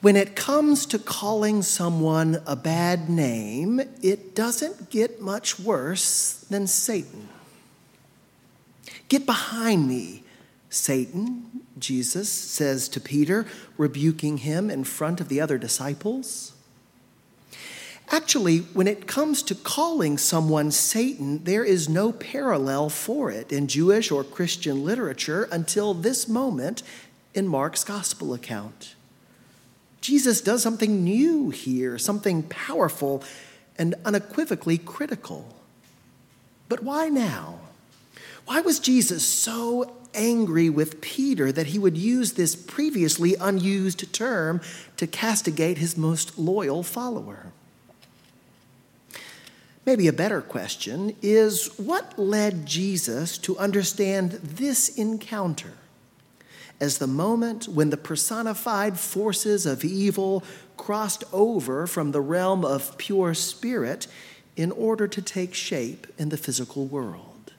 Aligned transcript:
When 0.00 0.16
it 0.16 0.34
comes 0.34 0.86
to 0.86 0.98
calling 0.98 1.60
someone 1.60 2.42
a 2.46 2.56
bad 2.56 3.10
name, 3.10 3.80
it 4.02 4.34
doesn't 4.34 4.88
get 4.88 5.20
much 5.20 5.60
worse 5.60 6.46
than 6.48 6.66
Satan. 6.66 7.28
Get 9.08 9.26
behind 9.26 9.86
me, 9.86 10.22
Satan, 10.70 11.66
Jesus 11.78 12.30
says 12.30 12.88
to 12.90 13.00
Peter, 13.00 13.44
rebuking 13.76 14.38
him 14.38 14.70
in 14.70 14.84
front 14.84 15.20
of 15.20 15.28
the 15.28 15.40
other 15.40 15.58
disciples. 15.58 16.54
Actually, 18.08 18.58
when 18.58 18.86
it 18.86 19.06
comes 19.06 19.42
to 19.42 19.54
calling 19.54 20.16
someone 20.16 20.70
Satan, 20.70 21.44
there 21.44 21.64
is 21.64 21.90
no 21.90 22.10
parallel 22.10 22.88
for 22.88 23.30
it 23.30 23.52
in 23.52 23.68
Jewish 23.68 24.10
or 24.10 24.24
Christian 24.24 24.82
literature 24.82 25.46
until 25.52 25.92
this 25.92 26.26
moment 26.26 26.82
in 27.34 27.46
Mark's 27.46 27.84
gospel 27.84 28.32
account. 28.32 28.94
Jesus 30.00 30.40
does 30.40 30.62
something 30.62 31.04
new 31.04 31.50
here, 31.50 31.98
something 31.98 32.42
powerful 32.44 33.22
and 33.78 33.94
unequivocally 34.04 34.78
critical. 34.78 35.56
But 36.68 36.82
why 36.82 37.08
now? 37.08 37.60
Why 38.46 38.60
was 38.60 38.80
Jesus 38.80 39.24
so 39.24 39.96
angry 40.14 40.70
with 40.70 41.00
Peter 41.00 41.52
that 41.52 41.68
he 41.68 41.78
would 41.78 41.96
use 41.96 42.32
this 42.32 42.56
previously 42.56 43.36
unused 43.36 44.12
term 44.12 44.60
to 44.96 45.06
castigate 45.06 45.78
his 45.78 45.96
most 45.96 46.38
loyal 46.38 46.82
follower? 46.82 47.52
Maybe 49.86 50.08
a 50.08 50.12
better 50.12 50.40
question 50.40 51.16
is 51.22 51.66
what 51.78 52.18
led 52.18 52.66
Jesus 52.66 53.38
to 53.38 53.58
understand 53.58 54.32
this 54.32 54.88
encounter 54.90 55.72
as 56.80 56.98
the 56.98 57.06
moment 57.06 57.68
when 57.68 57.90
the 57.90 57.96
personified 57.96 58.98
forces 58.98 59.66
of 59.66 59.84
evil 59.84 60.42
crossed 60.76 61.24
over 61.32 61.86
from 61.86 62.12
the 62.12 62.20
realm 62.20 62.64
of 62.64 62.96
pure 62.96 63.34
spirit 63.34 64.06
in 64.56 64.72
order 64.72 65.06
to 65.06 65.20
take 65.20 65.54
shape 65.54 66.06
in 66.18 66.30
the 66.30 66.36
physical 66.36 66.86
world? 66.86 67.52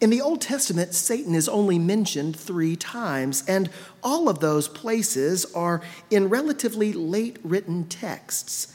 In 0.00 0.10
the 0.10 0.20
Old 0.20 0.40
Testament, 0.40 0.94
Satan 0.94 1.34
is 1.34 1.48
only 1.48 1.78
mentioned 1.78 2.36
three 2.36 2.76
times, 2.76 3.44
and 3.46 3.70
all 4.02 4.28
of 4.28 4.40
those 4.40 4.68
places 4.68 5.46
are 5.54 5.82
in 6.10 6.28
relatively 6.28 6.92
late 6.92 7.38
written 7.42 7.86
texts 7.86 8.74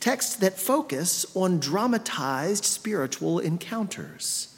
texts 0.00 0.36
that 0.36 0.58
focus 0.58 1.26
on 1.36 1.60
dramatized 1.60 2.64
spiritual 2.64 3.38
encounters. 3.38 4.56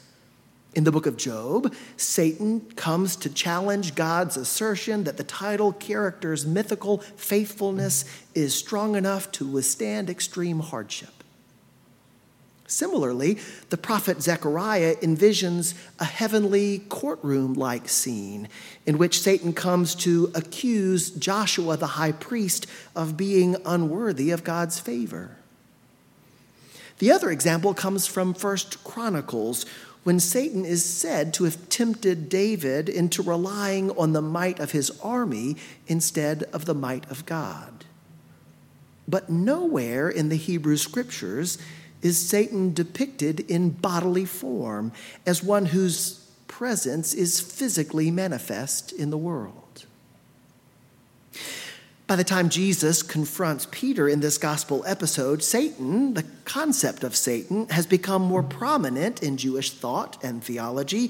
In 0.75 0.85
the 0.85 0.91
book 0.91 1.05
of 1.05 1.17
Job, 1.17 1.73
Satan 1.97 2.61
comes 2.75 3.15
to 3.17 3.29
challenge 3.29 3.93
God's 3.93 4.37
assertion 4.37 5.03
that 5.03 5.17
the 5.17 5.23
title 5.23 5.71
character's 5.71 6.47
mythical 6.47 6.97
faithfulness 7.15 8.05
is 8.33 8.55
strong 8.55 8.95
enough 8.95 9.31
to 9.33 9.45
withstand 9.45 10.09
extreme 10.09 10.59
hardship. 10.59 11.23
Similarly, 12.65 13.37
the 13.69 13.77
prophet 13.77 14.23
Zechariah 14.23 14.95
envisions 14.95 15.75
a 15.99 16.05
heavenly 16.05 16.79
courtroom 16.89 17.53
like 17.53 17.87
scene 17.87 18.47
in 18.87 18.97
which 18.97 19.21
Satan 19.21 19.53
comes 19.53 19.93
to 19.95 20.31
accuse 20.33 21.11
Joshua 21.11 21.77
the 21.77 21.85
high 21.85 22.13
priest 22.13 22.65
of 22.95 23.15
being 23.15 23.57
unworthy 23.63 24.31
of 24.31 24.43
God's 24.43 24.79
favor. 24.79 25.37
The 26.99 27.11
other 27.11 27.31
example 27.31 27.73
comes 27.73 28.07
from 28.07 28.33
First 28.33 28.83
Chronicles 28.83 29.65
when 30.03 30.19
Satan 30.19 30.65
is 30.65 30.83
said 30.83 31.33
to 31.33 31.45
have 31.45 31.69
tempted 31.69 32.29
David 32.29 32.89
into 32.89 33.23
relying 33.23 33.91
on 33.91 34.13
the 34.13 34.21
might 34.21 34.59
of 34.59 34.71
his 34.71 34.91
army 35.01 35.55
instead 35.87 36.43
of 36.53 36.65
the 36.65 36.73
might 36.73 37.09
of 37.09 37.25
God. 37.25 37.85
But 39.07 39.29
nowhere 39.29 40.09
in 40.09 40.29
the 40.29 40.35
Hebrew 40.35 40.77
scriptures 40.77 41.57
is 42.01 42.17
Satan 42.17 42.73
depicted 42.73 43.39
in 43.39 43.69
bodily 43.69 44.25
form 44.25 44.91
as 45.25 45.41
one 45.41 45.67
whose 45.67 46.19
presence 46.47 47.13
is 47.13 47.39
physically 47.39 48.11
manifest 48.11 48.91
in 48.91 49.09
the 49.09 49.17
world. 49.17 49.62
By 52.13 52.17
the 52.17 52.23
time 52.23 52.49
Jesus 52.49 53.01
confronts 53.01 53.67
Peter 53.71 54.07
in 54.07 54.19
this 54.19 54.37
gospel 54.37 54.83
episode, 54.85 55.41
Satan, 55.41 56.13
the 56.13 56.23
concept 56.45 57.03
of 57.03 57.15
Satan, 57.15 57.67
has 57.69 57.87
become 57.87 58.21
more 58.21 58.43
prominent 58.43 59.23
in 59.23 59.35
Jewish 59.35 59.71
thought 59.71 60.23
and 60.23 60.43
theology, 60.43 61.09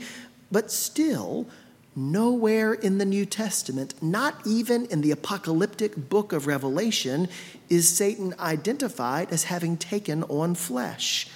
but 0.49 0.71
still, 0.71 1.45
nowhere 1.93 2.73
in 2.73 2.99
the 2.99 3.05
New 3.05 3.25
Testament, 3.25 4.01
not 4.01 4.47
even 4.47 4.85
in 4.85 5.01
the 5.01 5.11
apocalyptic 5.11 6.07
book 6.07 6.31
of 6.31 6.47
Revelation, 6.47 7.27
is 7.69 7.89
Satan 7.89 8.33
identified 8.39 9.29
as 9.29 9.43
having 9.43 9.75
taken 9.75 10.23
on 10.29 10.55
flesh. 10.55 11.27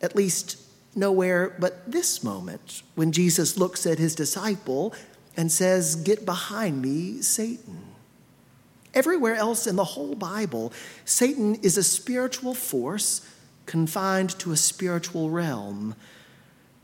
At 0.00 0.14
least 0.14 0.60
nowhere 0.94 1.56
but 1.58 1.90
this 1.90 2.22
moment, 2.22 2.84
when 2.94 3.10
Jesus 3.10 3.58
looks 3.58 3.84
at 3.84 3.98
his 3.98 4.14
disciple 4.14 4.94
and 5.36 5.50
says, 5.50 5.96
Get 5.96 6.24
behind 6.24 6.80
me, 6.80 7.20
Satan. 7.20 7.95
Everywhere 8.96 9.36
else 9.36 9.68
in 9.68 9.76
the 9.76 9.84
whole 9.84 10.16
Bible, 10.16 10.72
Satan 11.04 11.54
is 11.56 11.76
a 11.76 11.84
spiritual 11.84 12.54
force 12.54 13.24
confined 13.66 14.30
to 14.40 14.50
a 14.50 14.56
spiritual 14.56 15.30
realm. 15.30 15.94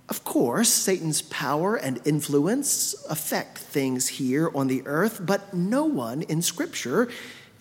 Of 0.08 0.22
course, 0.22 0.68
Satan's 0.68 1.22
power 1.22 1.74
and 1.74 2.00
influence 2.04 2.94
affect 3.10 3.58
things 3.58 4.06
here 4.06 4.50
on 4.54 4.68
the 4.68 4.82
earth, 4.86 5.20
but 5.24 5.52
no 5.52 5.84
one 5.86 6.22
in 6.22 6.42
Scripture 6.42 7.08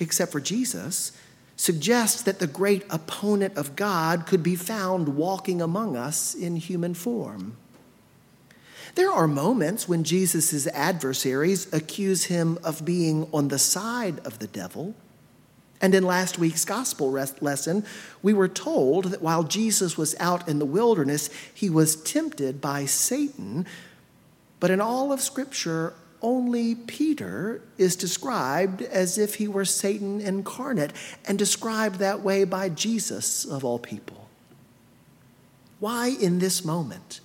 except 0.02 0.32
for 0.32 0.42
Jesus, 0.42 1.12
suggests 1.56 2.24
that 2.24 2.40
the 2.40 2.48
great 2.48 2.84
opponent 2.90 3.56
of 3.56 3.76
God 3.76 4.26
could 4.26 4.42
be 4.42 4.56
found 4.56 5.16
walking 5.16 5.62
among 5.62 5.96
us 5.96 6.34
in 6.34 6.56
human 6.56 6.94
form. 6.94 7.56
There 8.96 9.12
are 9.12 9.28
moments 9.28 9.88
when 9.88 10.04
Jesus' 10.04 10.68
adversaries 10.68 11.72
accuse 11.74 12.26
him 12.26 12.60
of 12.64 12.84
being 12.84 13.28
on 13.34 13.48
the 13.48 13.60
side 13.60 14.20
of 14.26 14.40
the 14.40 14.48
devil. 14.48 14.96
And 15.82 15.96
in 15.96 16.04
last 16.04 16.38
week's 16.38 16.66
gospel 16.66 17.10
lesson, 17.10 17.86
we 18.22 18.34
were 18.34 18.48
told 18.48 19.06
that 19.06 19.22
while 19.22 19.44
Jesus 19.44 19.98
was 19.98 20.16
out 20.20 20.48
in 20.48 20.60
the 20.60 20.66
wilderness, 20.66 21.30
he 21.54 21.70
was 21.70 21.96
tempted 21.96 22.62
by 22.62 22.86
Satan. 22.86 23.66
But 24.60 24.70
in 24.70 24.80
all 24.80 25.12
of 25.12 25.22
Scripture, 25.22 25.94
only 26.22 26.76
Peter 26.76 27.62
is 27.80 27.96
described 27.96 28.84
as 28.84 29.18
if 29.18 29.36
he 29.36 29.48
were 29.48 29.66
Satan 29.66 30.22
incarnate 30.22 30.94
and 31.26 31.40
described 31.40 31.96
that 31.96 32.22
way 32.22 32.44
by 32.44 32.70
Jesus, 32.70 33.44
of 33.44 33.66
all 33.66 33.80
people. 33.80 34.30
Why 35.80 36.10
in 36.10 36.38
this 36.38 36.64
moment? 36.64 37.22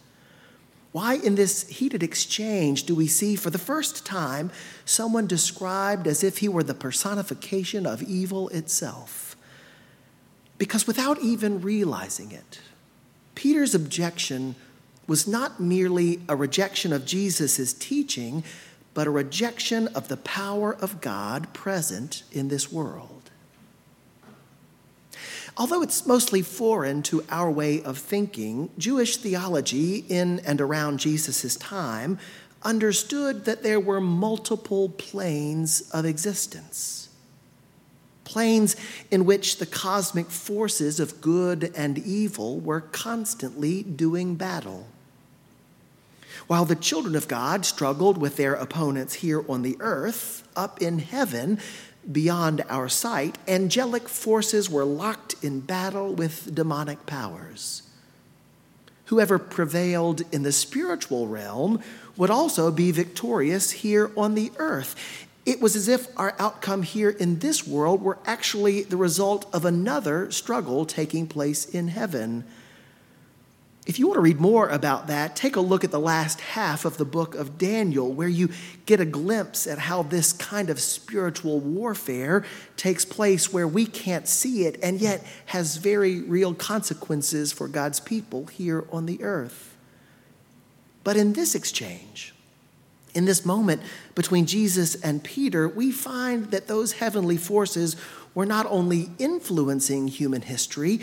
Why 0.97 1.17
in 1.17 1.34
this 1.34 1.69
heated 1.69 2.03
exchange 2.03 2.84
do 2.84 2.95
we 2.95 3.07
see 3.07 3.37
for 3.37 3.51
the 3.51 3.59
first 3.59 4.07
time 4.07 4.51
someone 4.87 5.27
described 5.27 6.07
as 6.07 6.25
if 6.25 6.39
he 6.39 6.49
were 6.49 6.62
the 6.62 6.73
personification 6.73 7.84
of 7.84 8.03
evil 8.03 8.49
itself? 8.49 9.37
Because 10.56 10.87
without 10.87 11.21
even 11.21 11.61
realizing 11.61 12.33
it, 12.33 12.61
Peter's 13.35 13.75
objection 13.75 14.55
was 15.06 15.29
not 15.29 15.61
merely 15.61 16.23
a 16.31 16.35
rejection 16.35 16.95
of 16.95 17.05
Jesus' 17.05 17.75
teaching, 17.75 18.43
but 18.95 19.06
a 19.06 19.11
rejection 19.11 19.89
of 19.89 20.09
the 20.09 20.17
power 20.17 20.75
of 20.77 21.03
God 21.03 21.53
present 21.53 22.23
in 22.33 22.49
this 22.49 22.73
world. 22.73 23.16
Although 25.59 25.83
it's 25.83 26.06
mostly 26.06 26.43
foreign 26.43 27.03
to 27.05 27.25
our 27.31 27.50
way 27.50 27.83
of 27.83 27.97
thinking, 27.97 28.69
Jewish 28.77 29.17
theology 29.17 30.05
in 30.09 30.41
and 30.41 30.61
around 30.61 31.00
Jesus' 31.00 31.56
time 31.56 32.19
understood 32.62 33.47
that 33.47 33.62
there 33.62 33.81
were 33.81 34.00
multiple 34.00 34.91
planes 34.91 35.88
of 35.93 36.05
existence. 36.05 37.08
Planes 38.25 38.76
in 39.11 39.25
which 39.25 39.58
the 39.58 39.67
cosmic 39.67 40.31
forces 40.31 41.00
of 41.00 41.20
good 41.20 41.73
and 41.75 41.97
evil 41.99 42.58
were 42.58 42.81
constantly 42.81 43.82
doing 43.82 44.35
battle. 44.35 44.88
While 46.49 46.64
the 46.64 46.76
children 46.76 47.17
of 47.17 47.29
God 47.29 47.64
struggled 47.64 48.19
with 48.19 48.37
their 48.37 48.55
opponents 48.55 49.14
here 49.14 49.44
on 49.49 49.62
the 49.62 49.76
earth, 49.81 50.47
up 50.55 50.82
in 50.82 50.99
heaven, 50.99 51.58
beyond 52.11 52.64
our 52.69 52.88
sight, 52.88 53.38
angelic 53.49 54.08
forces 54.08 54.70
were 54.70 54.85
locked 54.85 55.35
in 55.43 55.61
battle 55.61 56.14
with 56.14 56.55
demonic 56.55 57.06
powers. 57.06 57.82
Whoever 59.06 59.38
prevailed 59.38 60.23
in 60.32 60.43
the 60.43 60.53
spiritual 60.53 61.29
realm 61.29 61.82
would 62.17 62.31
also 62.31 62.70
be 62.70 62.91
victorious 62.91 63.70
here 63.70 64.11
on 64.17 64.35
the 64.35 64.50
earth. 64.58 64.97
It 65.44 65.61
was 65.61 65.76
as 65.76 65.87
if 65.87 66.08
our 66.19 66.35
outcome 66.41 66.82
here 66.82 67.11
in 67.11 67.38
this 67.38 67.67
world 67.67 68.03
were 68.03 68.19
actually 68.26 68.82
the 68.82 68.97
result 68.97 69.47
of 69.55 69.64
another 69.64 70.31
struggle 70.32 70.87
taking 70.87 71.29
place 71.29 71.64
in 71.64 71.88
heaven 71.88 72.44
If 73.87 74.00
you 74.00 74.09
want 74.09 74.17
to 74.17 74.23
read 74.23 74.41
more 74.41 74.69
about 74.69 75.06
that, 75.06 75.37
take 75.37 75.55
a 75.55 75.61
look 75.61 75.85
at 75.85 75.93
the 75.93 76.00
last 76.00 76.41
half 76.41 76.85
of 76.85 76.97
the 76.97 77.05
book 77.05 77.37
of 77.37 77.56
Daniel, 77.56 78.12
where 78.12 78.27
you 78.27 78.50
get 78.85 78.99
a 78.99 79.05
glimpse 79.05 79.69
at 79.69 79.79
how 79.79 80.03
this 80.03 80.33
kind 80.33 80.71
of 80.71 80.81
spiritual 80.81 81.61
warfare 81.61 82.44
takes 82.77 83.05
place 83.05 83.53
where 83.53 83.69
we 83.69 83.87
can't 83.87 84.27
see 84.27 84.67
it 84.67 84.77
and 84.83 85.00
yet 85.00 85.25
has 85.47 85.77
very 85.77 86.21
real 86.21 86.53
consequences 86.53 87.53
for 87.53 87.69
God's 87.69 88.00
people 88.00 88.47
here 88.47 88.85
on 88.91 89.06
the 89.06 89.23
earth. 89.23 89.77
But 91.05 91.17
in 91.17 91.35
this 91.35 91.55
exchange, 91.55 92.35
in 93.15 93.25
this 93.25 93.47
moment 93.47 93.82
between 94.17 94.47
Jesus 94.47 94.97
and 94.97 95.23
Peter, 95.23 95.69
we 95.69 95.93
find 95.93 96.50
that 96.50 96.67
those 96.67 96.94
heavenly 96.94 97.37
forces 97.37 97.94
were 98.35 98.44
not 98.44 98.67
only 98.69 99.11
influencing 99.19 100.09
human 100.09 100.43
history, 100.43 101.00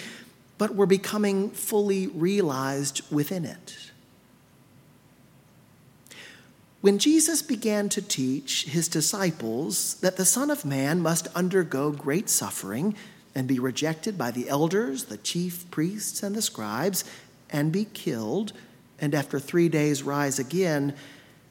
but 0.57 0.75
were 0.75 0.85
becoming 0.85 1.49
fully 1.49 2.07
realized 2.07 3.01
within 3.11 3.45
it. 3.45 3.91
When 6.81 6.99
Jesus 6.99 7.41
began 7.41 7.87
to 7.89 8.01
teach 8.01 8.65
his 8.65 8.89
disciples 8.89 9.95
that 10.01 10.17
the 10.17 10.25
Son 10.25 10.51
of 10.51 10.65
Man 10.65 10.99
must 10.99 11.27
undergo 11.27 11.91
great 11.91 12.29
suffering 12.29 12.95
and 13.33 13.47
be 13.47 13.57
rejected 13.57 14.17
by 14.17 14.31
the 14.31 14.49
elders, 14.49 15.05
the 15.05 15.17
chief 15.17 15.69
priests, 15.71 16.21
and 16.21 16.35
the 16.35 16.41
scribes, 16.41 17.05
and 17.49 17.71
be 17.71 17.85
killed, 17.85 18.51
and 18.99 19.15
after 19.15 19.39
three 19.39 19.69
days 19.69 20.03
rise 20.03 20.39
again, 20.39 20.93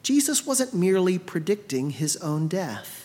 Jesus 0.03 0.45
wasn't 0.45 0.73
merely 0.73 1.17
predicting 1.17 1.89
his 1.89 2.15
own 2.17 2.47
death. 2.47 3.02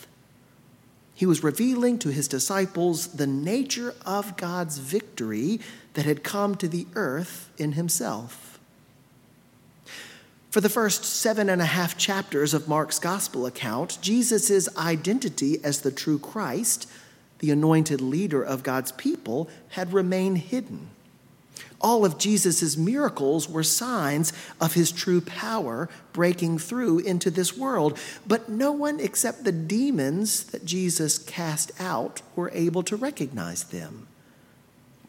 He 1.19 1.25
was 1.25 1.43
revealing 1.43 1.99
to 1.99 2.13
his 2.13 2.29
disciples 2.29 3.07
the 3.07 3.27
nature 3.27 3.93
of 4.05 4.37
God's 4.37 4.77
victory 4.77 5.59
that 5.95 6.05
had 6.05 6.23
come 6.23 6.55
to 6.55 6.67
the 6.69 6.87
earth 6.95 7.49
in 7.57 7.73
himself. 7.73 8.57
For 10.49 10.61
the 10.61 10.69
first 10.69 11.03
seven 11.03 11.49
and 11.49 11.61
a 11.61 11.65
half 11.65 11.97
chapters 11.97 12.53
of 12.53 12.69
Mark's 12.69 12.99
gospel 12.99 13.45
account, 13.45 13.97
Jesus' 14.01 14.73
identity 14.77 15.61
as 15.61 15.81
the 15.81 15.91
true 15.91 16.19
Christ, 16.19 16.89
the 17.39 17.51
anointed 17.51 17.99
leader 17.99 18.41
of 18.41 18.63
God's 18.63 18.93
people, 18.93 19.49
had 19.71 19.91
remained 19.91 20.37
hidden. 20.37 20.87
All 21.81 22.03
of 22.03 22.17
Jesus' 22.17 22.75
miracles 22.75 23.47
were 23.47 23.63
signs 23.63 24.33
of 24.59 24.73
his 24.73 24.91
true 24.91 25.21
power 25.21 25.89
breaking 26.11 26.59
through 26.59 26.99
into 26.99 27.31
this 27.31 27.55
world. 27.55 27.97
But 28.27 28.49
no 28.49 28.71
one 28.71 28.99
except 28.99 29.43
the 29.43 29.51
demons 29.51 30.43
that 30.45 30.65
Jesus 30.65 31.17
cast 31.17 31.71
out 31.79 32.21
were 32.35 32.51
able 32.53 32.83
to 32.83 32.97
recognize 32.97 33.63
them. 33.63 34.07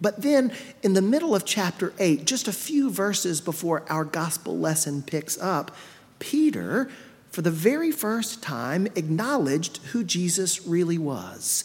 But 0.01 0.23
then, 0.23 0.53
in 0.83 0.95
the 0.95 1.03
middle 1.03 1.35
of 1.35 1.45
chapter 1.45 1.93
8, 1.99 2.25
just 2.25 2.49
a 2.49 2.53
few 2.53 2.89
verses 2.89 3.41
before 3.41 3.85
our 3.91 4.05
gospel 4.05 4.57
lesson 4.57 5.03
picks 5.03 5.39
up, 5.39 5.77
Peter, 6.21 6.89
for 7.31 7.43
the 7.43 7.51
very 7.51 7.91
first 7.91 8.43
time, 8.43 8.87
acknowledged 8.95 9.79
who 9.93 10.03
Jesus 10.05 10.67
really 10.67 10.99
was 10.99 11.65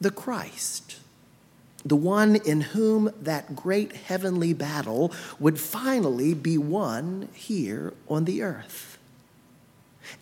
the 0.00 0.10
Christ 0.10 0.91
the 1.84 1.96
one 1.96 2.36
in 2.36 2.60
whom 2.60 3.12
that 3.20 3.56
great 3.56 3.92
heavenly 3.92 4.52
battle 4.52 5.12
would 5.38 5.58
finally 5.58 6.34
be 6.34 6.56
won 6.56 7.28
here 7.34 7.92
on 8.08 8.24
the 8.24 8.42
earth. 8.42 8.98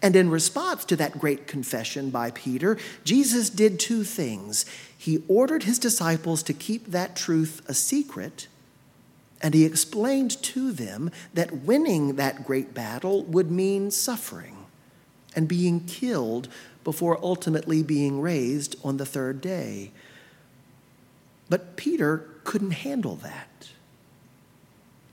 And 0.02 0.14
in 0.14 0.30
response 0.30 0.84
to 0.86 0.96
that 0.96 1.18
great 1.18 1.46
confession 1.46 2.10
by 2.10 2.30
Peter, 2.30 2.78
Jesus 3.04 3.50
did 3.50 3.78
two 3.78 4.04
things. 4.04 4.64
He 4.96 5.22
ordered 5.28 5.64
his 5.64 5.78
disciples 5.78 6.42
to 6.44 6.52
keep 6.52 6.86
that 6.86 7.16
truth 7.16 7.62
a 7.66 7.74
secret, 7.74 8.46
and 9.42 9.54
he 9.54 9.64
explained 9.64 10.42
to 10.42 10.72
them 10.72 11.10
that 11.34 11.62
winning 11.62 12.16
that 12.16 12.44
great 12.46 12.74
battle 12.74 13.24
would 13.24 13.50
mean 13.50 13.90
suffering 13.90 14.56
and 15.34 15.48
being 15.48 15.80
killed 15.80 16.48
before 16.84 17.18
ultimately 17.22 17.82
being 17.82 18.20
raised 18.20 18.76
on 18.84 18.96
the 18.96 19.06
third 19.06 19.40
day. 19.40 19.90
But 21.50 21.76
Peter 21.76 22.24
couldn't 22.44 22.70
handle 22.70 23.16
that. 23.16 23.68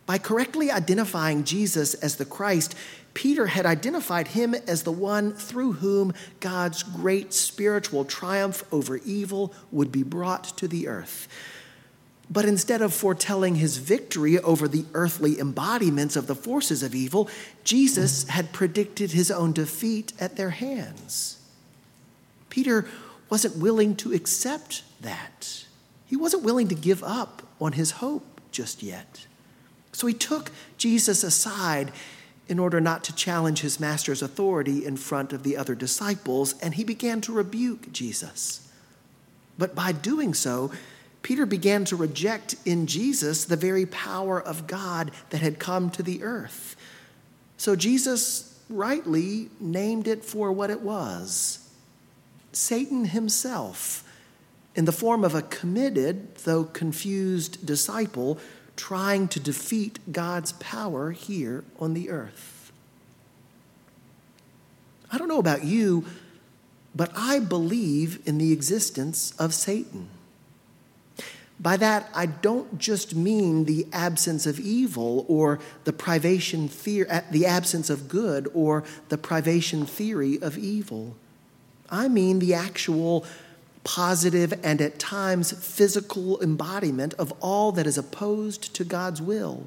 By 0.05 0.17
correctly 0.17 0.71
identifying 0.71 1.43
Jesus 1.43 1.93
as 1.95 2.15
the 2.15 2.23
Christ, 2.23 2.75
Peter 3.13 3.47
had 3.47 3.65
identified 3.65 4.29
him 4.29 4.53
as 4.53 4.83
the 4.83 4.91
one 4.91 5.33
through 5.33 5.73
whom 5.73 6.13
God's 6.39 6.83
great 6.83 7.33
spiritual 7.33 8.05
triumph 8.05 8.63
over 8.71 8.97
evil 8.97 9.53
would 9.71 9.91
be 9.91 10.03
brought 10.03 10.45
to 10.57 10.67
the 10.67 10.87
earth. 10.87 11.27
But 12.29 12.45
instead 12.45 12.81
of 12.81 12.93
foretelling 12.93 13.55
his 13.55 13.77
victory 13.77 14.39
over 14.39 14.67
the 14.67 14.85
earthly 14.93 15.39
embodiments 15.39 16.15
of 16.15 16.27
the 16.27 16.35
forces 16.35 16.83
of 16.83 16.93
evil, 16.93 17.29
Jesus 17.63 18.27
had 18.27 18.53
predicted 18.53 19.11
his 19.11 19.31
own 19.31 19.51
defeat 19.51 20.13
at 20.19 20.35
their 20.35 20.51
hands. 20.51 21.41
Peter 22.49 22.87
wasn't 23.29 23.57
willing 23.57 23.95
to 23.97 24.13
accept 24.13 24.83
that. 25.01 25.66
He 26.07 26.15
wasn't 26.15 26.43
willing 26.43 26.67
to 26.69 26.75
give 26.75 27.03
up 27.03 27.43
on 27.59 27.73
his 27.73 27.91
hope 27.91 28.41
just 28.51 28.81
yet. 28.81 29.27
So 29.91 30.07
he 30.07 30.13
took 30.13 30.51
Jesus 30.77 31.23
aside 31.23 31.91
in 32.47 32.59
order 32.59 32.79
not 32.79 33.03
to 33.03 33.15
challenge 33.15 33.59
his 33.59 33.79
master's 33.79 34.21
authority 34.21 34.85
in 34.85 34.95
front 34.95 35.33
of 35.33 35.43
the 35.43 35.57
other 35.57 35.75
disciples, 35.75 36.55
and 36.61 36.75
he 36.75 36.83
began 36.83 37.19
to 37.21 37.33
rebuke 37.33 37.91
Jesus. 37.91 38.71
But 39.57 39.75
by 39.75 39.91
doing 39.91 40.33
so, 40.33 40.71
Peter 41.23 41.45
began 41.45 41.83
to 41.85 41.95
reject 41.95 42.55
in 42.63 42.87
Jesus 42.87 43.43
the 43.43 43.57
very 43.57 43.85
power 43.85 44.41
of 44.41 44.65
God 44.65 45.11
that 45.29 45.41
had 45.41 45.59
come 45.59 45.89
to 45.91 46.03
the 46.03 46.23
earth. 46.23 46.77
So 47.57 47.75
Jesus 47.75 48.57
rightly 48.69 49.49
named 49.59 50.07
it 50.07 50.23
for 50.23 50.51
what 50.51 50.69
it 50.69 50.81
was 50.81 51.69
Satan 52.53 53.05
himself 53.05 54.06
in 54.77 54.85
the 54.85 54.91
form 54.91 55.25
of 55.25 55.33
a 55.33 55.41
committed, 55.41 56.35
though 56.37 56.63
confused 56.63 57.65
disciple 57.65 58.37
trying 58.75 59.27
to 59.27 59.39
defeat 59.39 59.99
God's 60.11 60.51
power 60.53 61.09
here 61.11 61.63
on 61.79 61.95
the 61.95 62.11
earth. 62.11 62.71
I 65.11 65.17
don't 65.17 65.27
know 65.27 65.39
about 65.39 65.63
you, 65.63 66.05
but 66.95 67.11
I 67.15 67.39
believe 67.39 68.21
in 68.27 68.37
the 68.37 68.53
existence 68.53 69.33
of 69.39 69.53
Satan. 69.53 70.09
By 71.59 71.75
that, 71.77 72.07
I 72.13 72.27
don't 72.27 72.77
just 72.77 73.15
mean 73.15 73.65
the 73.65 73.87
absence 73.91 74.45
of 74.45 74.59
evil 74.59 75.25
or 75.27 75.59
the 75.85 75.93
privation 75.93 76.67
theory, 76.67 77.09
uh, 77.09 77.21
the 77.31 77.47
absence 77.47 77.89
of 77.89 78.07
good 78.07 78.47
or 78.53 78.83
the 79.09 79.17
privation 79.17 79.87
theory 79.87 80.39
of 80.39 80.55
evil. 80.55 81.15
I 81.89 82.09
mean 82.09 82.37
the 82.37 82.53
actual 82.53 83.25
positive, 83.87 84.53
and 84.63 84.81
at 84.81 84.99
times 84.99 85.53
physical 85.53 86.41
embodiment 86.41 87.13
of 87.13 87.33
all 87.39 87.71
that 87.71 87.87
is 87.87 87.97
opposed 87.97 88.75
to 88.75 88.83
God's 88.83 89.21
will. 89.21 89.65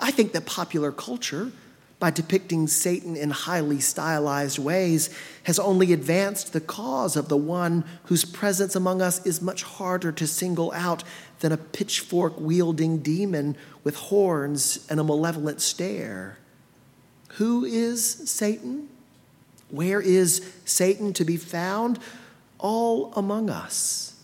I 0.00 0.10
think 0.10 0.32
that 0.32 0.46
popular 0.46 0.90
culture, 0.90 1.52
by 2.00 2.10
depicting 2.10 2.66
Satan 2.66 3.14
in 3.14 3.30
highly 3.30 3.78
stylized 3.78 4.58
ways, 4.58 5.10
has 5.44 5.60
only 5.60 5.92
advanced 5.92 6.52
the 6.52 6.60
cause 6.60 7.16
of 7.16 7.28
the 7.28 7.36
one 7.36 7.84
whose 8.06 8.24
presence 8.24 8.74
among 8.74 9.00
us 9.00 9.24
is 9.24 9.40
much 9.40 9.62
harder 9.62 10.10
to 10.10 10.26
single 10.26 10.72
out 10.72 11.04
than 11.38 11.52
a 11.52 11.56
pitchfork 11.56 12.34
wielding 12.40 12.98
demon 12.98 13.56
with 13.84 13.94
horns 13.94 14.84
and 14.90 14.98
a 14.98 15.04
malevolent 15.04 15.60
stare. 15.60 16.36
Who 17.34 17.64
is 17.64 18.04
Satan? 18.04 18.88
Where 19.68 20.00
is 20.00 20.52
Satan 20.64 21.12
to 21.12 21.24
be 21.24 21.36
found? 21.36 22.00
All 22.60 23.12
among 23.14 23.50
us. 23.50 24.14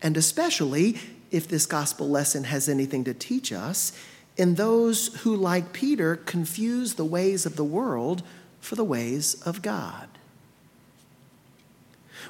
And 0.00 0.16
especially, 0.16 0.98
if 1.30 1.48
this 1.48 1.66
gospel 1.66 2.08
lesson 2.08 2.44
has 2.44 2.68
anything 2.68 3.04
to 3.04 3.14
teach 3.14 3.52
us, 3.52 3.92
in 4.36 4.54
those 4.54 5.08
who, 5.22 5.34
like 5.34 5.72
Peter, 5.72 6.14
confuse 6.16 6.94
the 6.94 7.04
ways 7.04 7.44
of 7.44 7.56
the 7.56 7.64
world 7.64 8.22
for 8.60 8.76
the 8.76 8.84
ways 8.84 9.42
of 9.42 9.62
God. 9.62 10.08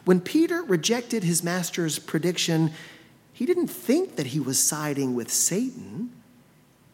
When 0.04 0.20
Peter 0.20 0.62
rejected 0.62 1.22
his 1.22 1.44
master's 1.44 1.98
prediction, 1.98 2.72
he 3.32 3.44
didn't 3.44 3.68
think 3.68 4.16
that 4.16 4.28
he 4.28 4.40
was 4.40 4.58
siding 4.58 5.14
with 5.14 5.30
Satan. 5.30 6.10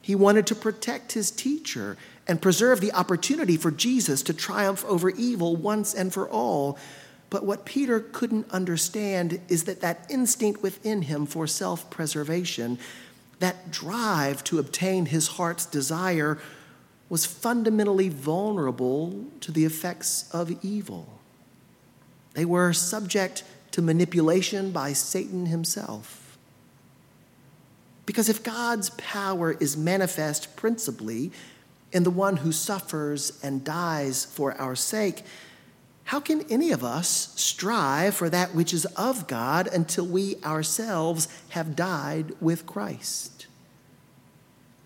He 0.02 0.14
wanted 0.14 0.46
to 0.48 0.54
protect 0.54 1.12
his 1.12 1.30
teacher 1.30 1.96
and 2.26 2.42
preserve 2.42 2.80
the 2.80 2.92
opportunity 2.92 3.56
for 3.56 3.70
Jesus 3.70 4.22
to 4.24 4.34
triumph 4.34 4.84
over 4.86 5.10
evil 5.10 5.54
once 5.54 5.94
and 5.94 6.12
for 6.12 6.28
all. 6.28 6.78
But 7.34 7.44
what 7.44 7.64
Peter 7.64 7.98
couldn't 7.98 8.48
understand 8.52 9.40
is 9.48 9.64
that 9.64 9.80
that 9.80 10.06
instinct 10.08 10.62
within 10.62 11.02
him 11.02 11.26
for 11.26 11.48
self 11.48 11.90
preservation, 11.90 12.78
that 13.40 13.72
drive 13.72 14.44
to 14.44 14.60
obtain 14.60 15.06
his 15.06 15.26
heart's 15.26 15.66
desire, 15.66 16.38
was 17.08 17.26
fundamentally 17.26 18.08
vulnerable 18.08 19.24
to 19.40 19.50
the 19.50 19.64
effects 19.64 20.30
of 20.30 20.64
evil. 20.64 21.08
They 22.34 22.44
were 22.44 22.72
subject 22.72 23.42
to 23.72 23.82
manipulation 23.82 24.70
by 24.70 24.92
Satan 24.92 25.46
himself. 25.46 26.38
Because 28.06 28.28
if 28.28 28.44
God's 28.44 28.90
power 28.90 29.56
is 29.58 29.76
manifest 29.76 30.54
principally 30.54 31.32
in 31.90 32.04
the 32.04 32.10
one 32.10 32.36
who 32.36 32.52
suffers 32.52 33.40
and 33.42 33.64
dies 33.64 34.24
for 34.24 34.52
our 34.60 34.76
sake, 34.76 35.24
how 36.04 36.20
can 36.20 36.42
any 36.50 36.70
of 36.70 36.84
us 36.84 37.32
strive 37.36 38.14
for 38.14 38.28
that 38.28 38.54
which 38.54 38.74
is 38.74 38.84
of 38.96 39.26
God 39.26 39.66
until 39.66 40.06
we 40.06 40.36
ourselves 40.44 41.28
have 41.50 41.74
died 41.74 42.32
with 42.40 42.66
Christ? 42.66 43.46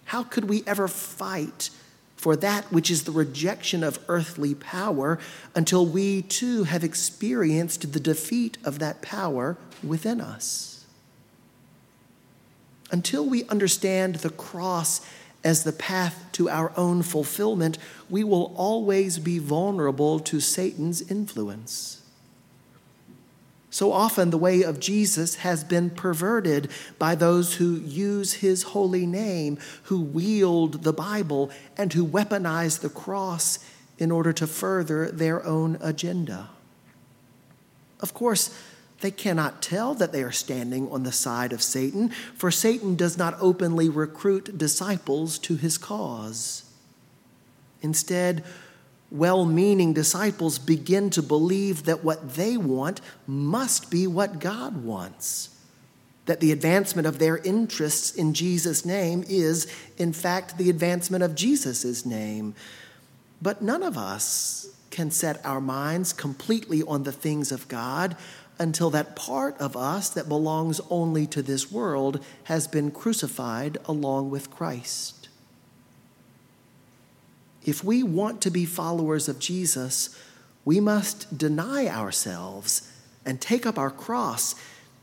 How 0.04 0.22
could 0.22 0.48
we 0.48 0.62
ever 0.66 0.86
fight 0.86 1.70
for 2.16 2.34
that 2.36 2.72
which 2.72 2.90
is 2.90 3.02
the 3.02 3.12
rejection 3.12 3.82
of 3.82 3.98
earthly 4.08 4.54
power 4.54 5.18
until 5.54 5.84
we 5.84 6.22
too 6.22 6.64
have 6.64 6.84
experienced 6.84 7.92
the 7.92 8.00
defeat 8.00 8.56
of 8.64 8.78
that 8.78 9.02
power 9.02 9.58
within 9.82 10.20
us? 10.20 10.86
Until 12.90 13.26
we 13.28 13.44
understand 13.48 14.16
the 14.16 14.30
cross 14.30 15.00
as 15.44 15.64
the 15.64 15.72
path 15.72 16.26
to 16.32 16.48
our 16.48 16.72
own 16.76 17.02
fulfillment, 17.02 17.78
we 18.10 18.24
will 18.24 18.52
always 18.56 19.18
be 19.18 19.38
vulnerable 19.38 20.18
to 20.20 20.40
Satan's 20.40 21.00
influence. 21.10 22.02
So 23.70 23.92
often, 23.92 24.30
the 24.30 24.38
way 24.38 24.62
of 24.62 24.80
Jesus 24.80 25.36
has 25.36 25.62
been 25.62 25.90
perverted 25.90 26.70
by 26.98 27.14
those 27.14 27.54
who 27.54 27.76
use 27.76 28.34
his 28.34 28.62
holy 28.62 29.06
name, 29.06 29.58
who 29.84 30.00
wield 30.00 30.84
the 30.84 30.92
Bible, 30.92 31.50
and 31.76 31.92
who 31.92 32.06
weaponize 32.06 32.80
the 32.80 32.88
cross 32.88 33.58
in 33.98 34.10
order 34.10 34.32
to 34.32 34.46
further 34.46 35.10
their 35.10 35.44
own 35.44 35.76
agenda. 35.80 36.48
Of 38.00 38.14
course, 38.14 38.56
they 39.00 39.10
cannot 39.10 39.62
tell 39.62 39.94
that 39.94 40.12
they 40.12 40.22
are 40.22 40.32
standing 40.32 40.90
on 40.90 41.04
the 41.04 41.12
side 41.12 41.52
of 41.52 41.62
Satan, 41.62 42.08
for 42.34 42.50
Satan 42.50 42.96
does 42.96 43.16
not 43.16 43.36
openly 43.40 43.88
recruit 43.88 44.58
disciples 44.58 45.38
to 45.40 45.56
his 45.56 45.78
cause. 45.78 46.64
Instead, 47.80 48.44
well 49.10 49.46
meaning 49.46 49.92
disciples 49.92 50.58
begin 50.58 51.10
to 51.10 51.22
believe 51.22 51.84
that 51.84 52.04
what 52.04 52.34
they 52.34 52.56
want 52.56 53.00
must 53.26 53.90
be 53.90 54.06
what 54.06 54.40
God 54.40 54.84
wants. 54.84 55.50
That 56.26 56.40
the 56.40 56.52
advancement 56.52 57.06
of 57.06 57.18
their 57.18 57.38
interests 57.38 58.14
in 58.14 58.34
Jesus' 58.34 58.84
name 58.84 59.24
is, 59.28 59.72
in 59.96 60.12
fact, 60.12 60.58
the 60.58 60.68
advancement 60.68 61.22
of 61.22 61.34
Jesus' 61.34 62.04
name. 62.04 62.54
But 63.40 63.62
none 63.62 63.82
of 63.82 63.96
us 63.96 64.66
can 64.90 65.10
set 65.10 65.44
our 65.46 65.60
minds 65.60 66.12
completely 66.12 66.82
on 66.82 67.04
the 67.04 67.12
things 67.12 67.52
of 67.52 67.68
God 67.68 68.16
until 68.58 68.90
that 68.90 69.14
part 69.16 69.56
of 69.58 69.76
us 69.76 70.10
that 70.10 70.28
belongs 70.28 70.80
only 70.90 71.26
to 71.26 71.42
this 71.42 71.70
world 71.70 72.22
has 72.44 72.66
been 72.66 72.90
crucified 72.90 73.78
along 73.84 74.30
with 74.30 74.50
Christ. 74.50 75.28
If 77.64 77.84
we 77.84 78.02
want 78.02 78.40
to 78.42 78.50
be 78.50 78.64
followers 78.64 79.28
of 79.28 79.38
Jesus, 79.38 80.18
we 80.64 80.80
must 80.80 81.38
deny 81.38 81.86
ourselves 81.86 82.92
and 83.24 83.40
take 83.40 83.66
up 83.66 83.78
our 83.78 83.90
cross 83.90 84.54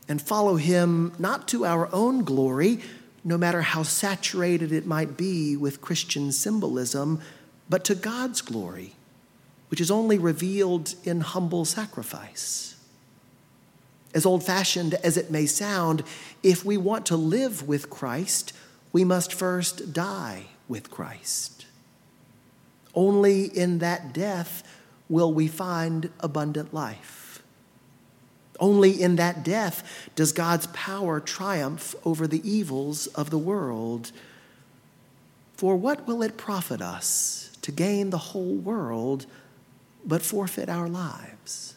and 0.08 0.20
follow 0.20 0.56
him 0.56 1.12
not 1.18 1.48
to 1.48 1.64
our 1.64 1.88
own 1.92 2.24
glory, 2.24 2.80
no 3.24 3.36
matter 3.36 3.62
how 3.62 3.82
saturated 3.82 4.70
it 4.70 4.86
might 4.86 5.16
be 5.16 5.56
with 5.56 5.80
Christian 5.80 6.30
symbolism, 6.30 7.20
but 7.68 7.84
to 7.84 7.94
God's 7.94 8.40
glory, 8.40 8.94
which 9.68 9.80
is 9.80 9.90
only 9.90 10.18
revealed 10.18 10.94
in 11.04 11.20
humble 11.20 11.64
sacrifice. 11.64 12.75
As 14.16 14.24
old 14.24 14.42
fashioned 14.42 14.94
as 14.94 15.18
it 15.18 15.30
may 15.30 15.44
sound, 15.44 16.02
if 16.42 16.64
we 16.64 16.78
want 16.78 17.04
to 17.04 17.16
live 17.18 17.68
with 17.68 17.90
Christ, 17.90 18.54
we 18.90 19.04
must 19.04 19.30
first 19.30 19.92
die 19.92 20.46
with 20.68 20.90
Christ. 20.90 21.66
Only 22.94 23.44
in 23.44 23.80
that 23.80 24.14
death 24.14 24.62
will 25.10 25.34
we 25.34 25.48
find 25.48 26.08
abundant 26.18 26.72
life. 26.72 27.42
Only 28.58 29.02
in 29.02 29.16
that 29.16 29.44
death 29.44 30.08
does 30.14 30.32
God's 30.32 30.68
power 30.68 31.20
triumph 31.20 31.94
over 32.02 32.26
the 32.26 32.40
evils 32.50 33.08
of 33.08 33.28
the 33.28 33.36
world. 33.36 34.12
For 35.58 35.76
what 35.76 36.06
will 36.06 36.22
it 36.22 36.38
profit 36.38 36.80
us 36.80 37.50
to 37.60 37.70
gain 37.70 38.08
the 38.08 38.32
whole 38.32 38.54
world 38.54 39.26
but 40.06 40.22
forfeit 40.22 40.70
our 40.70 40.88
lives? 40.88 41.75